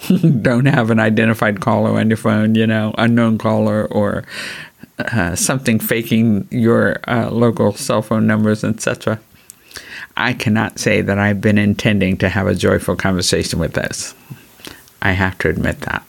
don't 0.42 0.66
have 0.66 0.90
an 0.90 0.98
identified 0.98 1.60
caller 1.60 1.98
on 1.98 2.10
your 2.10 2.16
phone, 2.16 2.54
you 2.54 2.66
know, 2.66 2.94
unknown 2.98 3.38
caller 3.38 3.86
or 3.86 4.24
uh, 4.98 5.36
something 5.36 5.78
faking 5.78 6.48
your 6.50 6.98
uh, 7.06 7.30
local 7.30 7.72
cell 7.72 8.02
phone 8.02 8.26
numbers, 8.26 8.64
etc. 8.64 9.20
I 10.16 10.32
cannot 10.32 10.80
say 10.80 11.00
that 11.00 11.18
I've 11.18 11.40
been 11.40 11.58
intending 11.58 12.16
to 12.18 12.28
have 12.28 12.48
a 12.48 12.54
joyful 12.54 12.96
conversation 12.96 13.60
with 13.60 13.74
this. 13.74 14.14
I 15.00 15.12
have 15.12 15.38
to 15.38 15.48
admit 15.48 15.80
that. 15.82 16.04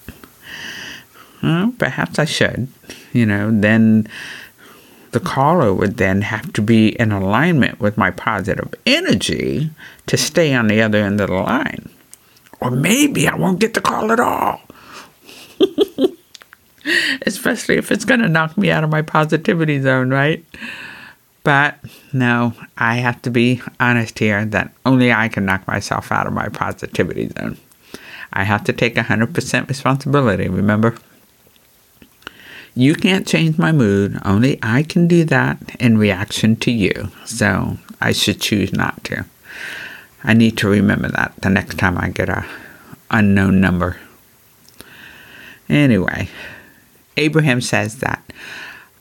Well, 1.43 1.73
perhaps 1.77 2.17
I 2.17 2.25
should. 2.25 2.67
You 3.13 3.25
know, 3.25 3.51
then 3.51 4.07
the 5.11 5.19
caller 5.19 5.73
would 5.73 5.97
then 5.97 6.21
have 6.21 6.53
to 6.53 6.61
be 6.61 6.89
in 6.99 7.11
alignment 7.11 7.79
with 7.79 7.97
my 7.97 8.11
positive 8.11 8.73
energy 8.85 9.69
to 10.07 10.17
stay 10.17 10.53
on 10.53 10.67
the 10.67 10.81
other 10.81 10.99
end 10.99 11.19
of 11.21 11.29
the 11.29 11.35
line. 11.35 11.89
Or 12.61 12.71
maybe 12.71 13.27
I 13.27 13.35
won't 13.35 13.59
get 13.59 13.73
the 13.73 13.81
call 13.81 14.11
at 14.11 14.19
all. 14.19 14.61
especially 17.25 17.77
if 17.77 17.91
it's 17.91 18.05
going 18.05 18.21
to 18.21 18.29
knock 18.29 18.57
me 18.57 18.71
out 18.71 18.83
of 18.83 18.89
my 18.89 19.01
positivity 19.01 19.81
zone, 19.81 20.09
right? 20.09 20.43
But 21.43 21.79
no, 22.13 22.53
I 22.77 22.95
have 22.95 23.21
to 23.23 23.31
be 23.31 23.61
honest 23.79 24.19
here 24.19 24.45
that 24.45 24.73
only 24.85 25.11
I 25.11 25.29
can 25.29 25.45
knock 25.45 25.65
myself 25.67 26.11
out 26.11 26.27
of 26.27 26.33
my 26.33 26.49
positivity 26.49 27.29
zone. 27.29 27.57
I 28.33 28.43
have 28.43 28.63
to 28.65 28.73
take 28.73 28.95
100% 28.95 29.67
responsibility, 29.67 30.47
remember? 30.47 30.95
You 32.79 32.95
can't 32.95 33.27
change 33.27 33.57
my 33.57 33.73
mood, 33.73 34.17
only 34.23 34.57
I 34.63 34.83
can 34.83 35.05
do 35.05 35.25
that 35.25 35.75
in 35.81 35.97
reaction 35.97 36.55
to 36.61 36.71
you. 36.71 37.11
So 37.25 37.77
I 37.99 38.13
should 38.13 38.39
choose 38.39 38.71
not 38.71 39.03
to. 39.03 39.25
I 40.23 40.33
need 40.33 40.57
to 40.59 40.69
remember 40.69 41.09
that 41.09 41.33
the 41.41 41.49
next 41.49 41.77
time 41.77 41.97
I 41.97 42.07
get 42.07 42.29
a 42.29 42.45
unknown 43.11 43.59
number. 43.59 43.97
Anyway, 45.67 46.29
Abraham 47.17 47.59
says 47.59 47.97
that 47.97 48.23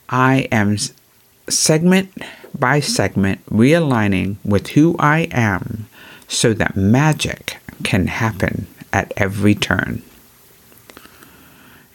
I 0.09 0.49
am 0.51 0.75
segment 1.47 2.11
by 2.53 2.81
segment 2.81 3.45
realigning 3.45 4.35
with 4.43 4.67
who 4.71 4.97
I 4.99 5.29
am 5.31 5.87
so 6.27 6.51
that 6.53 6.75
magic 6.75 7.59
can 7.85 8.07
happen 8.07 8.67
at 8.91 9.13
every 9.15 9.55
turn. 9.55 10.03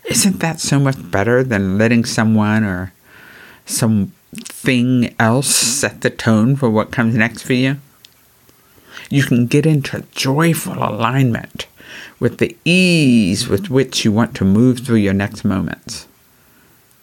Isn't 0.07 0.41
that 0.41 0.61
so 0.61 0.79
much 0.79 1.11
better 1.11 1.43
than 1.43 1.79
letting 1.79 2.05
someone 2.05 2.63
or 2.65 2.93
something 3.65 5.15
else 5.19 5.49
set 5.49 6.03
the 6.03 6.11
tone 6.11 6.57
for 6.57 6.69
what 6.69 6.93
comes 6.93 7.15
next 7.15 7.43
for 7.43 7.55
you? 7.55 7.79
You 9.11 9.23
can 9.25 9.47
get 9.47 9.67
into 9.67 10.05
joyful 10.13 10.75
alignment 10.75 11.67
with 12.21 12.39
the 12.39 12.57
ease 12.65 13.49
with 13.49 13.71
which 13.71 14.05
you 14.05 14.13
want 14.13 14.35
to 14.37 14.45
move 14.45 14.81
through 14.81 14.97
your 14.97 15.15
next 15.15 15.45
moments. 15.45 16.07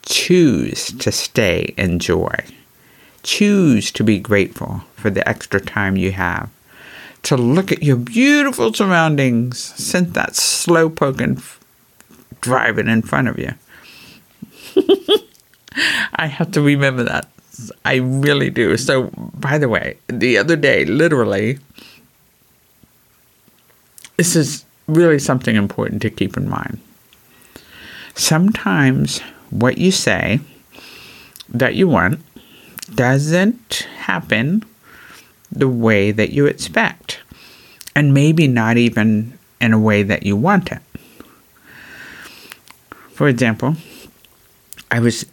Choose 0.03 0.91
to 0.93 1.11
stay 1.11 1.73
in 1.77 1.99
joy. 1.99 2.35
Choose 3.23 3.91
to 3.91 4.03
be 4.03 4.19
grateful 4.19 4.81
for 4.95 5.09
the 5.09 5.27
extra 5.27 5.59
time 5.59 5.95
you 5.95 6.11
have. 6.11 6.49
To 7.23 7.37
look 7.37 7.71
at 7.71 7.83
your 7.83 7.97
beautiful 7.97 8.73
surroundings 8.73 9.59
since 9.59 10.11
that 10.13 10.35
slow 10.35 10.89
poking 10.89 11.35
driving 12.39 12.87
in 12.87 13.01
front 13.01 13.27
of 13.27 13.37
you. 13.37 13.53
I 16.15 16.27
have 16.27 16.51
to 16.51 16.61
remember 16.61 17.03
that. 17.03 17.27
I 17.85 17.95
really 17.95 18.49
do. 18.49 18.77
So, 18.77 19.11
by 19.15 19.57
the 19.57 19.69
way, 19.69 19.97
the 20.07 20.37
other 20.37 20.55
day, 20.55 20.85
literally, 20.85 21.59
this 24.17 24.35
is 24.35 24.65
really 24.87 25.19
something 25.19 25.55
important 25.55 26.01
to 26.03 26.09
keep 26.09 26.37
in 26.37 26.49
mind. 26.49 26.79
Sometimes 28.15 29.19
what 29.49 29.77
you 29.77 29.91
say 29.91 30.39
that 31.49 31.75
you 31.75 31.87
want 31.87 32.19
doesn't 32.93 33.87
happen 33.97 34.63
the 35.51 35.67
way 35.67 36.11
that 36.11 36.31
you 36.31 36.45
expect, 36.45 37.19
and 37.95 38.13
maybe 38.13 38.47
not 38.47 38.77
even 38.77 39.37
in 39.59 39.73
a 39.73 39.79
way 39.79 40.03
that 40.03 40.23
you 40.23 40.35
want 40.35 40.71
it. 40.71 40.81
For 43.21 43.27
example, 43.27 43.75
I 44.89 44.99
was 44.99 45.27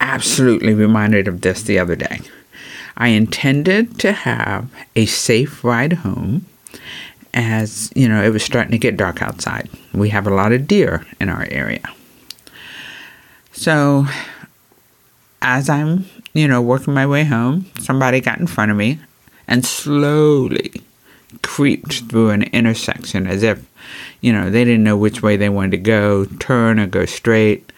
absolutely 0.00 0.74
reminded 0.74 1.28
of 1.28 1.42
this 1.42 1.62
the 1.62 1.78
other 1.78 1.94
day. 1.94 2.22
I 2.96 3.10
intended 3.10 4.00
to 4.00 4.10
have 4.10 4.68
a 4.96 5.06
safe 5.06 5.62
ride 5.62 5.92
home 5.92 6.46
as, 7.32 7.92
you 7.94 8.08
know, 8.08 8.20
it 8.20 8.30
was 8.30 8.42
starting 8.42 8.72
to 8.72 8.78
get 8.78 8.96
dark 8.96 9.22
outside. 9.22 9.70
We 9.94 10.08
have 10.08 10.26
a 10.26 10.34
lot 10.34 10.50
of 10.50 10.66
deer 10.66 11.06
in 11.20 11.28
our 11.28 11.46
area. 11.52 11.84
So, 13.52 14.06
as 15.40 15.68
I'm, 15.68 16.06
you 16.34 16.48
know, 16.48 16.60
working 16.60 16.94
my 16.94 17.06
way 17.06 17.22
home, 17.22 17.70
somebody 17.78 18.20
got 18.20 18.40
in 18.40 18.48
front 18.48 18.72
of 18.72 18.76
me 18.76 18.98
and 19.46 19.64
slowly 19.64 20.82
creeped 21.42 22.02
through 22.08 22.30
an 22.30 22.42
intersection 22.44 23.26
as 23.26 23.42
if, 23.42 23.64
you 24.20 24.32
know, 24.32 24.50
they 24.50 24.64
didn't 24.64 24.84
know 24.84 24.96
which 24.96 25.22
way 25.22 25.36
they 25.36 25.48
wanted 25.48 25.72
to 25.72 25.78
go, 25.78 26.24
turn 26.24 26.78
or 26.78 26.86
go 26.86 27.04
straight. 27.06 27.72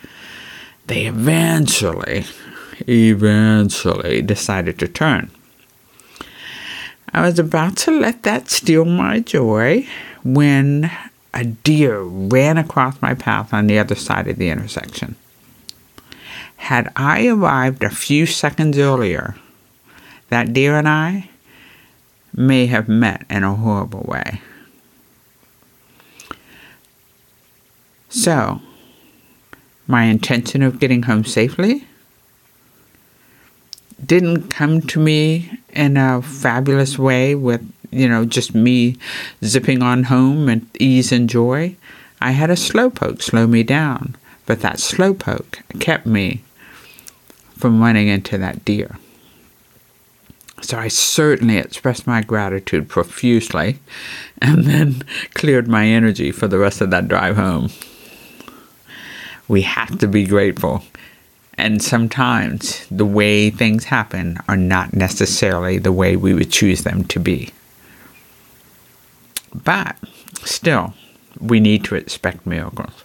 They 0.86 1.06
eventually, 1.06 2.24
eventually 2.88 4.22
decided 4.22 4.78
to 4.78 4.88
turn. 4.88 5.30
I 7.14 7.22
was 7.22 7.38
about 7.38 7.76
to 7.78 7.90
let 7.90 8.22
that 8.22 8.48
steal 8.48 8.84
my 8.84 9.20
joy 9.20 9.86
when 10.24 10.90
a 11.34 11.44
deer 11.44 12.00
ran 12.00 12.58
across 12.58 13.00
my 13.02 13.14
path 13.14 13.52
on 13.52 13.66
the 13.66 13.78
other 13.78 13.94
side 13.94 14.28
of 14.28 14.38
the 14.38 14.48
intersection. 14.48 15.16
Had 16.56 16.92
I 16.96 17.26
arrived 17.26 17.82
a 17.82 17.90
few 17.90 18.24
seconds 18.24 18.78
earlier, 18.78 19.36
that 20.30 20.52
deer 20.52 20.76
and 20.76 20.88
I 20.88 21.28
may 22.34 22.66
have 22.66 22.88
met 22.88 23.24
in 23.28 23.44
a 23.44 23.54
horrible 23.54 24.04
way. 24.08 24.40
So, 28.08 28.60
my 29.86 30.04
intention 30.04 30.62
of 30.62 30.78
getting 30.78 31.04
home 31.04 31.24
safely 31.24 31.86
didn't 34.04 34.48
come 34.48 34.80
to 34.82 35.00
me 35.00 35.58
in 35.70 35.96
a 35.96 36.22
fabulous 36.22 36.98
way 36.98 37.34
with, 37.34 37.66
you 37.90 38.08
know, 38.08 38.24
just 38.24 38.54
me 38.54 38.96
zipping 39.44 39.82
on 39.82 40.04
home 40.04 40.48
and 40.48 40.66
ease 40.78 41.12
and 41.12 41.28
joy. 41.28 41.76
I 42.20 42.32
had 42.32 42.50
a 42.50 42.54
slowpoke 42.54 43.22
slow 43.22 43.46
me 43.46 43.62
down, 43.62 44.16
but 44.46 44.60
that 44.60 44.76
slowpoke 44.76 45.62
kept 45.80 46.06
me 46.06 46.42
from 47.56 47.80
running 47.80 48.08
into 48.08 48.38
that 48.38 48.64
deer. 48.64 48.98
So 50.62 50.78
I 50.78 50.88
certainly 50.88 51.58
expressed 51.58 52.06
my 52.06 52.22
gratitude 52.22 52.88
profusely 52.88 53.80
and 54.40 54.64
then 54.64 55.02
cleared 55.34 55.68
my 55.68 55.86
energy 55.86 56.32
for 56.32 56.48
the 56.48 56.58
rest 56.58 56.80
of 56.80 56.90
that 56.90 57.08
drive 57.08 57.36
home. 57.36 57.68
We 59.48 59.62
have 59.62 59.98
to 59.98 60.08
be 60.08 60.26
grateful 60.26 60.82
and 61.58 61.82
sometimes 61.82 62.86
the 62.90 63.06
way 63.06 63.50
things 63.50 63.84
happen 63.84 64.38
are 64.48 64.56
not 64.56 64.94
necessarily 64.94 65.78
the 65.78 65.92
way 65.92 66.16
we 66.16 66.34
would 66.34 66.50
choose 66.50 66.82
them 66.82 67.04
to 67.04 67.20
be. 67.20 67.50
But 69.54 69.96
still, 70.44 70.94
we 71.38 71.60
need 71.60 71.84
to 71.84 71.94
expect 71.94 72.46
miracles. 72.46 73.04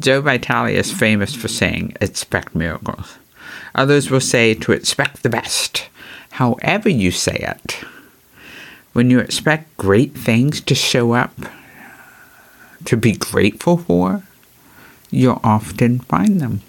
Joe 0.00 0.20
Vitale 0.20 0.74
is 0.74 0.92
famous 0.92 1.34
for 1.34 1.48
saying, 1.48 1.96
expect 2.00 2.54
miracles. 2.54 3.18
Others 3.74 4.10
will 4.10 4.20
say 4.20 4.54
to 4.54 4.72
expect 4.72 5.22
the 5.22 5.28
best, 5.28 5.88
however 6.32 6.88
you 6.88 7.10
say 7.10 7.36
it. 7.36 7.84
When 8.92 9.10
you 9.10 9.18
expect 9.18 9.76
great 9.76 10.14
things 10.16 10.60
to 10.62 10.74
show 10.74 11.12
up, 11.12 11.34
to 12.86 12.96
be 12.96 13.12
grateful 13.12 13.78
for, 13.78 14.22
you'll 15.10 15.40
often 15.44 16.00
find 16.00 16.40
them. 16.40 16.62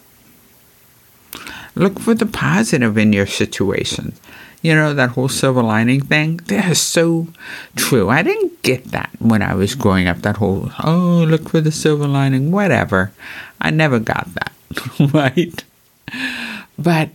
Look 1.76 2.00
for 2.00 2.14
the 2.14 2.26
positive 2.26 2.98
in 2.98 3.14
your 3.14 3.26
situation. 3.26 4.14
You 4.62 4.76
know, 4.76 4.94
that 4.94 5.12
whole 5.12 5.28
silver 5.28 5.64
lining 5.64 6.02
thing, 6.02 6.38
that 6.48 6.72
is 6.72 6.82
so 6.82 7.28
true. 7.76 8.10
I 8.10 8.22
didn't 8.22 8.62
get 8.64 8.92
that 8.92 9.10
when 9.20 9.42
I 9.42 9.56
was 9.56 9.76
growing 9.76 10.08
up, 10.08 10.20
that 10.20 10.38
whole, 10.38 10.72
oh, 10.84 11.26
look 11.28 11.50
for 11.50 11.62
the 11.62 11.72
silver 11.72 12.08
lining, 12.08 12.52
whatever. 12.52 13.12
I 13.60 13.72
never 13.72 14.00
got 14.00 14.28
that, 14.36 14.54
right? 15.14 15.64
But 16.78 17.10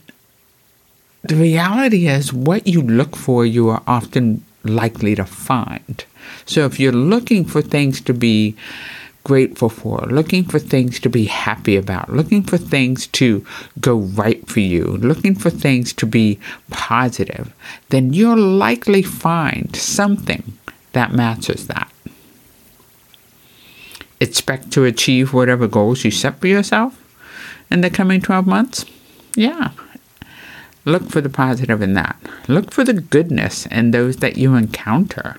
the 1.22 1.36
reality 1.36 2.06
is, 2.06 2.32
what 2.32 2.66
you 2.66 2.82
look 2.82 3.16
for, 3.16 3.44
you 3.44 3.68
are 3.68 3.82
often 3.86 4.44
likely 4.64 5.14
to 5.14 5.24
find. 5.24 6.04
So 6.46 6.64
if 6.64 6.78
you're 6.78 6.92
looking 6.92 7.44
for 7.44 7.62
things 7.62 8.00
to 8.02 8.14
be 8.14 8.56
grateful 9.24 9.68
for, 9.68 9.98
looking 10.06 10.44
for 10.44 10.58
things 10.58 10.98
to 11.00 11.10
be 11.10 11.26
happy 11.26 11.76
about, 11.76 12.10
looking 12.10 12.42
for 12.42 12.56
things 12.56 13.06
to 13.08 13.44
go 13.80 13.98
right 13.98 14.46
for 14.48 14.60
you, 14.60 14.84
looking 14.84 15.34
for 15.34 15.50
things 15.50 15.92
to 15.92 16.06
be 16.06 16.38
positive, 16.70 17.52
then 17.90 18.12
you'll 18.12 18.38
likely 18.38 19.02
find 19.02 19.76
something 19.76 20.56
that 20.92 21.12
matches 21.12 21.66
that. 21.66 21.92
Expect 24.20 24.72
to 24.72 24.84
achieve 24.84 25.34
whatever 25.34 25.68
goals 25.68 26.04
you 26.04 26.10
set 26.10 26.40
for 26.40 26.46
yourself 26.46 27.04
in 27.70 27.82
the 27.82 27.90
coming 27.90 28.20
12 28.20 28.46
months? 28.46 28.84
Yeah. 29.36 29.70
Look 30.88 31.10
for 31.10 31.20
the 31.20 31.28
positive 31.28 31.82
in 31.82 31.92
that. 31.92 32.16
Look 32.48 32.70
for 32.70 32.82
the 32.82 32.94
goodness 32.94 33.66
in 33.66 33.90
those 33.90 34.16
that 34.16 34.38
you 34.38 34.54
encounter. 34.54 35.36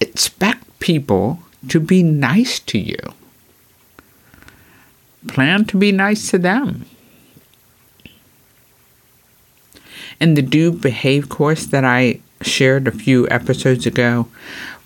Expect 0.00 0.80
people 0.80 1.38
to 1.68 1.78
be 1.78 2.02
nice 2.02 2.58
to 2.60 2.76
you. 2.76 2.98
Plan 5.28 5.64
to 5.66 5.76
be 5.76 5.92
nice 5.92 6.28
to 6.32 6.38
them. 6.38 6.86
In 10.20 10.34
the 10.34 10.42
Do 10.42 10.72
Behave 10.72 11.28
course 11.28 11.64
that 11.66 11.84
I 11.84 12.18
shared 12.42 12.88
a 12.88 12.90
few 12.90 13.28
episodes 13.28 13.86
ago, 13.86 14.26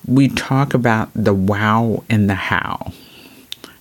we 0.07 0.29
talk 0.29 0.75
about 0.75 1.09
the 1.15 1.33
wow 1.33 2.05
and 2.11 2.29
the 2.29 2.35
how. 2.35 2.93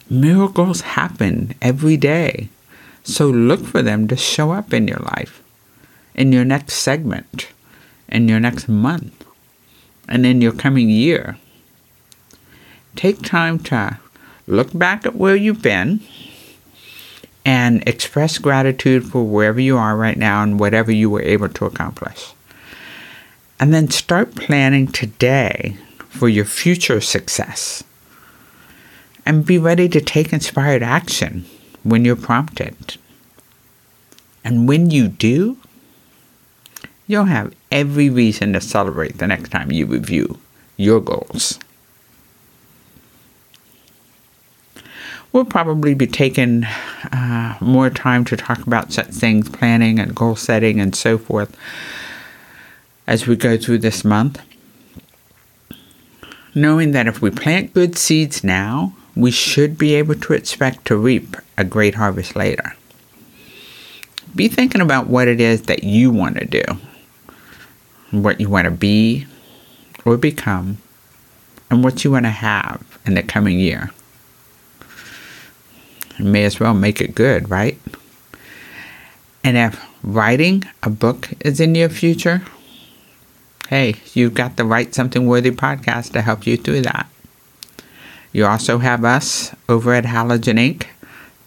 Miracles 0.10 0.80
happen 0.95 1.54
every 1.62 1.97
day, 1.97 2.47
so 3.04 3.27
look 3.27 3.65
for 3.65 3.82
them 3.82 4.08
to 4.08 4.15
show 4.15 4.51
up 4.51 4.73
in 4.73 4.88
your 4.88 4.99
life, 4.99 5.41
in 6.15 6.32
your 6.32 6.45
next 6.45 6.76
segment, 6.76 7.47
in 8.10 8.28
your 8.28 8.39
next 8.39 8.67
month, 8.67 9.26
and 10.08 10.26
in 10.26 10.41
your 10.41 10.54
coming 10.54 10.89
year 10.89 11.38
take 12.95 13.21
time 13.21 13.60
to 13.60 13.97
look 14.47 14.78
back 14.78 15.06
at 15.06 15.15
where 15.15 15.36
you've 15.36 15.62
been 15.62 16.02
and 17.45 17.88
express 17.88 18.38
gratitude 18.38 19.04
for 19.06 19.24
wherever 19.24 19.60
you 19.60 19.78
are 19.78 19.95
right 19.95 20.17
now 20.17 20.43
and 20.43 20.60
whatever 20.60 20.91
you 20.91 21.10
were 21.10 21.21
able 21.21 21.50
to 21.50 21.65
accomplish. 21.65 22.34
And 23.60 23.74
then 23.74 23.89
start 23.89 24.36
planning 24.36 24.88
today 24.88 25.78
for 26.10 26.28
your 26.28 26.45
future 26.45 27.02
success. 27.02 27.84
And 29.26 29.45
be 29.45 29.58
ready 29.58 29.88
to 29.89 30.02
take 30.02 30.34
inspired 30.34 30.82
action 30.82 31.45
when 31.84 32.04
you're 32.06 32.15
prompted. 32.15 32.97
And 34.43 34.67
when 34.67 34.89
you 34.89 35.08
do, 35.08 35.58
you'll 37.08 37.26
have 37.26 37.54
every 37.72 38.10
reason 38.10 38.54
to 38.54 38.62
celebrate 38.62 39.18
the 39.18 39.28
next 39.28 39.50
time 39.50 39.72
you 39.72 39.86
review 39.86 40.40
your 40.78 41.00
goals. 41.00 41.60
We'll 45.34 45.46
probably 45.46 45.94
be 45.94 46.08
taking 46.08 46.66
uh, 46.66 47.58
more 47.62 47.90
time 47.90 48.26
to 48.26 48.36
talk 48.36 48.66
about 48.68 48.92
such 48.92 49.08
things, 49.08 49.48
planning 49.48 49.98
and 49.98 50.14
goal 50.14 50.36
setting 50.36 50.82
and 50.82 50.94
so 50.94 51.18
forth, 51.18 51.56
as 53.08 53.28
we 53.28 53.38
go 53.38 53.58
through 53.58 53.78
this 53.80 54.04
month. 54.04 54.42
Knowing 56.54 56.92
that 56.92 57.08
if 57.08 57.22
we 57.22 57.30
plant 57.30 57.74
good 57.74 57.98
seeds 57.98 58.44
now, 58.44 58.94
we 59.16 59.32
should 59.32 59.78
be 59.78 59.94
able 59.96 60.16
to 60.16 60.34
expect 60.34 60.86
to 60.86 60.98
reap 60.98 61.38
a 61.58 61.64
great 61.64 61.96
harvest 61.96 62.36
later. 62.36 62.76
Be 64.36 64.50
thinking 64.50 64.82
about 64.82 65.08
what 65.08 65.30
it 65.30 65.40
is 65.40 65.64
that 65.64 65.84
you 65.84 66.12
want 66.12 66.38
to 66.40 66.46
do, 66.46 66.64
what 68.12 68.39
you 68.39 68.50
want 68.50 68.65
to 68.65 68.71
be 68.71 69.26
or 70.06 70.17
become, 70.17 70.78
and 71.69 71.84
what 71.84 72.04
you 72.04 72.12
want 72.12 72.26
to 72.26 72.32
have 72.32 73.00
in 73.06 73.13
the 73.13 73.24
coming 73.24 73.60
year 73.60 73.91
may 76.19 76.43
as 76.43 76.60
well 76.60 76.74
make 76.74 77.02
it 77.02 77.15
good, 77.15 77.50
right? 77.50 77.78
And 79.43 79.58
if 79.58 79.84
writing 80.04 80.63
a 80.84 80.89
book 80.89 81.30
is 81.39 81.60
in 81.60 81.74
your 81.76 81.89
future, 81.89 82.43
hey, 83.69 83.95
you've 84.13 84.34
got 84.34 84.58
the 84.58 84.65
Write 84.65 84.93
Something 84.93 85.28
Worthy 85.28 85.52
podcast 85.52 86.12
to 86.13 86.21
help 86.21 86.45
you 86.45 86.58
through 86.58 86.82
that. 86.82 87.08
You 88.34 88.45
also 88.45 88.78
have 88.78 89.04
us 89.04 89.54
over 89.67 89.93
at 89.93 90.06
Halogen 90.06 90.60
Ink 90.60 90.89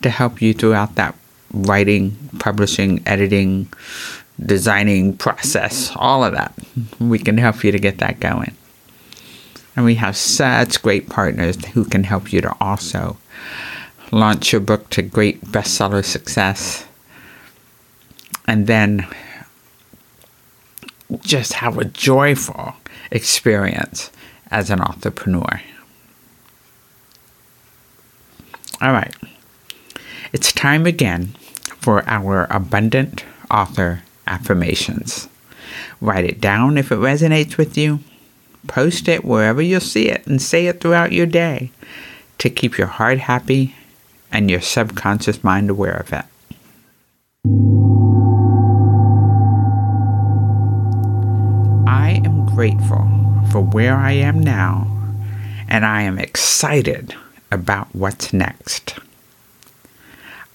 to 0.02 0.10
help 0.10 0.42
you 0.42 0.52
throughout 0.52 0.96
that 0.96 1.14
writing, 1.52 2.16
publishing, 2.40 3.02
editing, 3.06 3.72
designing 4.44 5.16
process, 5.16 5.92
all 5.96 6.24
of 6.24 6.32
that. 6.34 6.54
We 6.98 7.18
can 7.18 7.38
help 7.38 7.64
you 7.64 7.72
to 7.72 7.78
get 7.78 7.98
that 7.98 8.20
going. 8.20 8.54
And 9.76 9.84
we 9.84 9.96
have 9.96 10.16
such 10.16 10.82
great 10.82 11.08
partners 11.08 11.64
who 11.66 11.84
can 11.84 12.04
help 12.04 12.32
you 12.32 12.40
to 12.40 12.56
also 12.60 13.16
launch 14.12 14.52
your 14.52 14.60
book 14.60 14.90
to 14.90 15.02
great 15.02 15.44
bestseller 15.44 16.04
success. 16.04 16.86
And 18.46 18.66
then 18.66 19.06
just 21.22 21.54
have 21.54 21.78
a 21.78 21.84
joyful 21.84 22.74
experience 23.10 24.10
as 24.50 24.70
an 24.70 24.80
entrepreneur. 24.80 25.60
All 28.80 28.92
right. 28.92 29.14
It's 30.32 30.52
time 30.52 30.86
again 30.86 31.34
for 31.78 32.08
our 32.08 32.46
abundant 32.50 33.24
author 33.50 34.02
affirmations. 34.34 35.28
Write 36.00 36.24
it 36.24 36.40
down 36.40 36.76
if 36.76 36.90
it 36.90 36.96
resonates 36.96 37.56
with 37.56 37.78
you. 37.78 38.00
Post 38.66 39.08
it 39.08 39.24
wherever 39.24 39.62
you'll 39.62 39.80
see 39.80 40.08
it 40.08 40.26
and 40.26 40.40
say 40.40 40.66
it 40.66 40.80
throughout 40.80 41.12
your 41.12 41.26
day 41.26 41.70
to 42.38 42.50
keep 42.50 42.76
your 42.76 42.88
heart 42.88 43.18
happy 43.18 43.74
and 44.32 44.50
your 44.50 44.60
subconscious 44.60 45.44
mind 45.44 45.70
aware 45.70 45.96
of 45.96 46.12
it. 46.12 46.24
I 51.86 52.20
am 52.24 52.46
grateful 52.46 53.08
for 53.52 53.60
where 53.60 53.96
I 53.96 54.12
am 54.12 54.40
now, 54.40 54.90
and 55.68 55.86
I 55.86 56.02
am 56.02 56.18
excited 56.18 57.14
about 57.52 57.94
what's 57.94 58.32
next. 58.32 58.98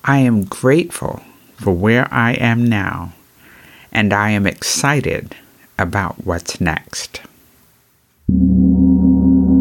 I 0.04 0.18
am 0.20 0.44
grateful 0.44 1.22
for 1.56 1.72
where 1.72 2.12
I 2.13 2.34
am 2.34 2.65
now, 2.65 3.13
and 3.91 4.13
I 4.13 4.30
am 4.32 4.47
excited 4.47 5.36
about 5.78 6.25
what's 6.25 6.62
next. 6.62 7.21
And 8.28 9.58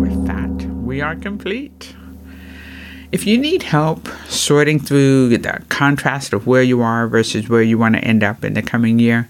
with 0.00 0.26
that, 0.26 0.66
we 0.82 1.00
are 1.00 1.16
complete. 1.16 1.94
If 3.10 3.26
you 3.26 3.36
need 3.36 3.64
help 3.64 4.08
sorting 4.28 4.78
through 4.80 5.36
the 5.36 5.62
contrast 5.68 6.32
of 6.32 6.46
where 6.46 6.62
you 6.62 6.80
are 6.80 7.06
versus 7.06 7.48
where 7.48 7.62
you 7.62 7.76
want 7.76 7.96
to 7.96 8.04
end 8.04 8.24
up 8.24 8.42
in 8.42 8.54
the 8.54 8.62
coming 8.62 8.98
year, 8.98 9.28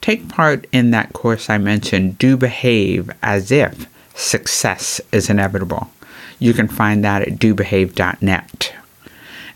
take 0.00 0.28
part 0.28 0.66
in 0.72 0.90
that 0.92 1.12
course 1.12 1.50
I 1.50 1.58
mentioned, 1.58 2.16
Do 2.16 2.38
Behave 2.38 3.10
as 3.22 3.50
If 3.50 3.86
Success 4.14 5.02
is 5.12 5.28
Inevitable. 5.28 5.90
You 6.38 6.54
can 6.54 6.68
find 6.68 7.04
that 7.04 7.22
at 7.22 7.38
dobehave.net. 7.38 8.72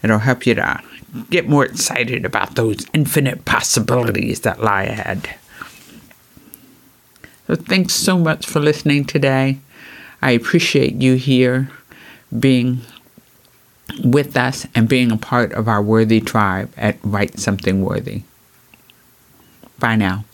It'll 0.03 0.19
help 0.19 0.47
you 0.47 0.55
to 0.55 0.83
get 1.31 1.49
more 1.49 1.65
excited 1.65 2.25
about 2.25 2.55
those 2.55 2.87
infinite 2.93 3.45
possibilities 3.45 4.41
that 4.41 4.63
lie 4.63 4.85
ahead. 4.85 5.35
So, 7.47 7.57
thanks 7.57 7.95
so 7.95 8.19
much 8.19 8.47
for 8.47 8.61
listening 8.61 9.05
today. 9.05 9.59
I 10.23 10.31
appreciate 10.31 10.95
you 10.95 11.15
here 11.15 11.71
being 12.39 12.81
with 14.03 14.37
us 14.37 14.67
and 14.75 14.89
being 14.89 15.11
a 15.11 15.17
part 15.17 15.53
of 15.53 15.69
our 15.69 15.83
worthy 15.83 16.21
tribe 16.21 16.73
at 16.77 16.97
Write 17.03 17.39
Something 17.39 17.83
Worthy. 17.83 18.23
Bye 19.79 19.97
now. 19.97 20.25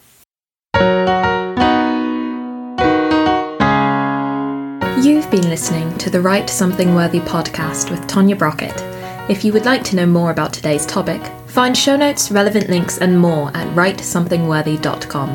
You've 5.03 5.31
been 5.31 5.49
listening 5.49 5.97
to 5.99 6.11
the 6.11 6.21
Write 6.21 6.51
Something 6.51 6.95
Worthy 6.95 7.21
podcast 7.21 7.91
with 7.91 8.01
Tonya 8.03 8.37
Brockett. 8.37 8.98
If 9.29 9.45
you 9.45 9.53
would 9.53 9.67
like 9.67 9.85
to 9.85 9.97
know 9.97 10.07
more 10.07 10.31
about 10.31 10.55
today's 10.55 10.87
topic, 10.87 11.21
find 11.49 11.77
show 11.77 11.97
notes, 11.97 12.31
relevant 12.31 12.71
links, 12.71 12.99
and 12.99 13.19
more 13.19 13.55
at 13.55 13.67
writesomethingworthy.com. 13.77 15.29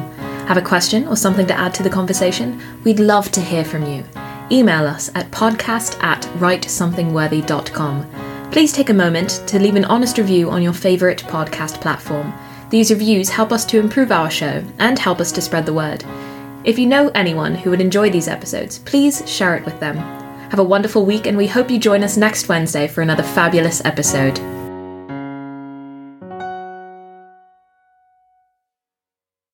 Have 0.47 0.57
a 0.57 0.61
question 0.61 1.07
or 1.07 1.15
something 1.15 1.45
to 1.45 1.53
add 1.53 1.75
to 1.75 1.83
the 1.83 1.91
conversation? 1.91 2.59
We'd 2.83 2.99
love 2.99 3.31
to 3.31 3.41
hear 3.41 3.63
from 3.63 3.85
you 3.85 4.03
email 4.51 4.85
us 4.85 5.09
at 5.15 5.31
podcast 5.31 6.01
at 6.03 6.21
writesomethingworthy.com. 6.37 8.51
Please 8.51 8.73
take 8.73 8.89
a 8.89 8.93
moment 8.93 9.41
to 9.47 9.57
leave 9.57 9.75
an 9.75 9.85
honest 9.85 10.17
review 10.17 10.49
on 10.49 10.61
your 10.61 10.73
favourite 10.73 11.23
podcast 11.23 11.81
platform. 11.81 12.33
These 12.69 12.91
reviews 12.91 13.29
help 13.29 13.51
us 13.51 13.65
to 13.65 13.79
improve 13.79 14.11
our 14.11 14.29
show 14.29 14.63
and 14.79 14.99
help 14.99 15.19
us 15.19 15.31
to 15.31 15.41
spread 15.41 15.65
the 15.65 15.73
word. 15.73 16.03
If 16.63 16.77
you 16.77 16.85
know 16.85 17.09
anyone 17.09 17.55
who 17.55 17.71
would 17.71 17.81
enjoy 17.81 18.09
these 18.09 18.27
episodes, 18.27 18.79
please 18.79 19.27
share 19.29 19.55
it 19.55 19.65
with 19.65 19.79
them. 19.79 20.22
Have 20.53 20.59
a 20.59 20.63
wonderful 20.63 21.03
week, 21.03 21.25
and 21.25 21.35
we 21.35 21.47
hope 21.47 21.71
you 21.71 21.79
join 21.79 22.03
us 22.03 22.15
next 22.15 22.47
Wednesday 22.47 22.87
for 22.87 23.01
another 23.01 23.23
fabulous 23.23 23.83
episode. 23.85 24.52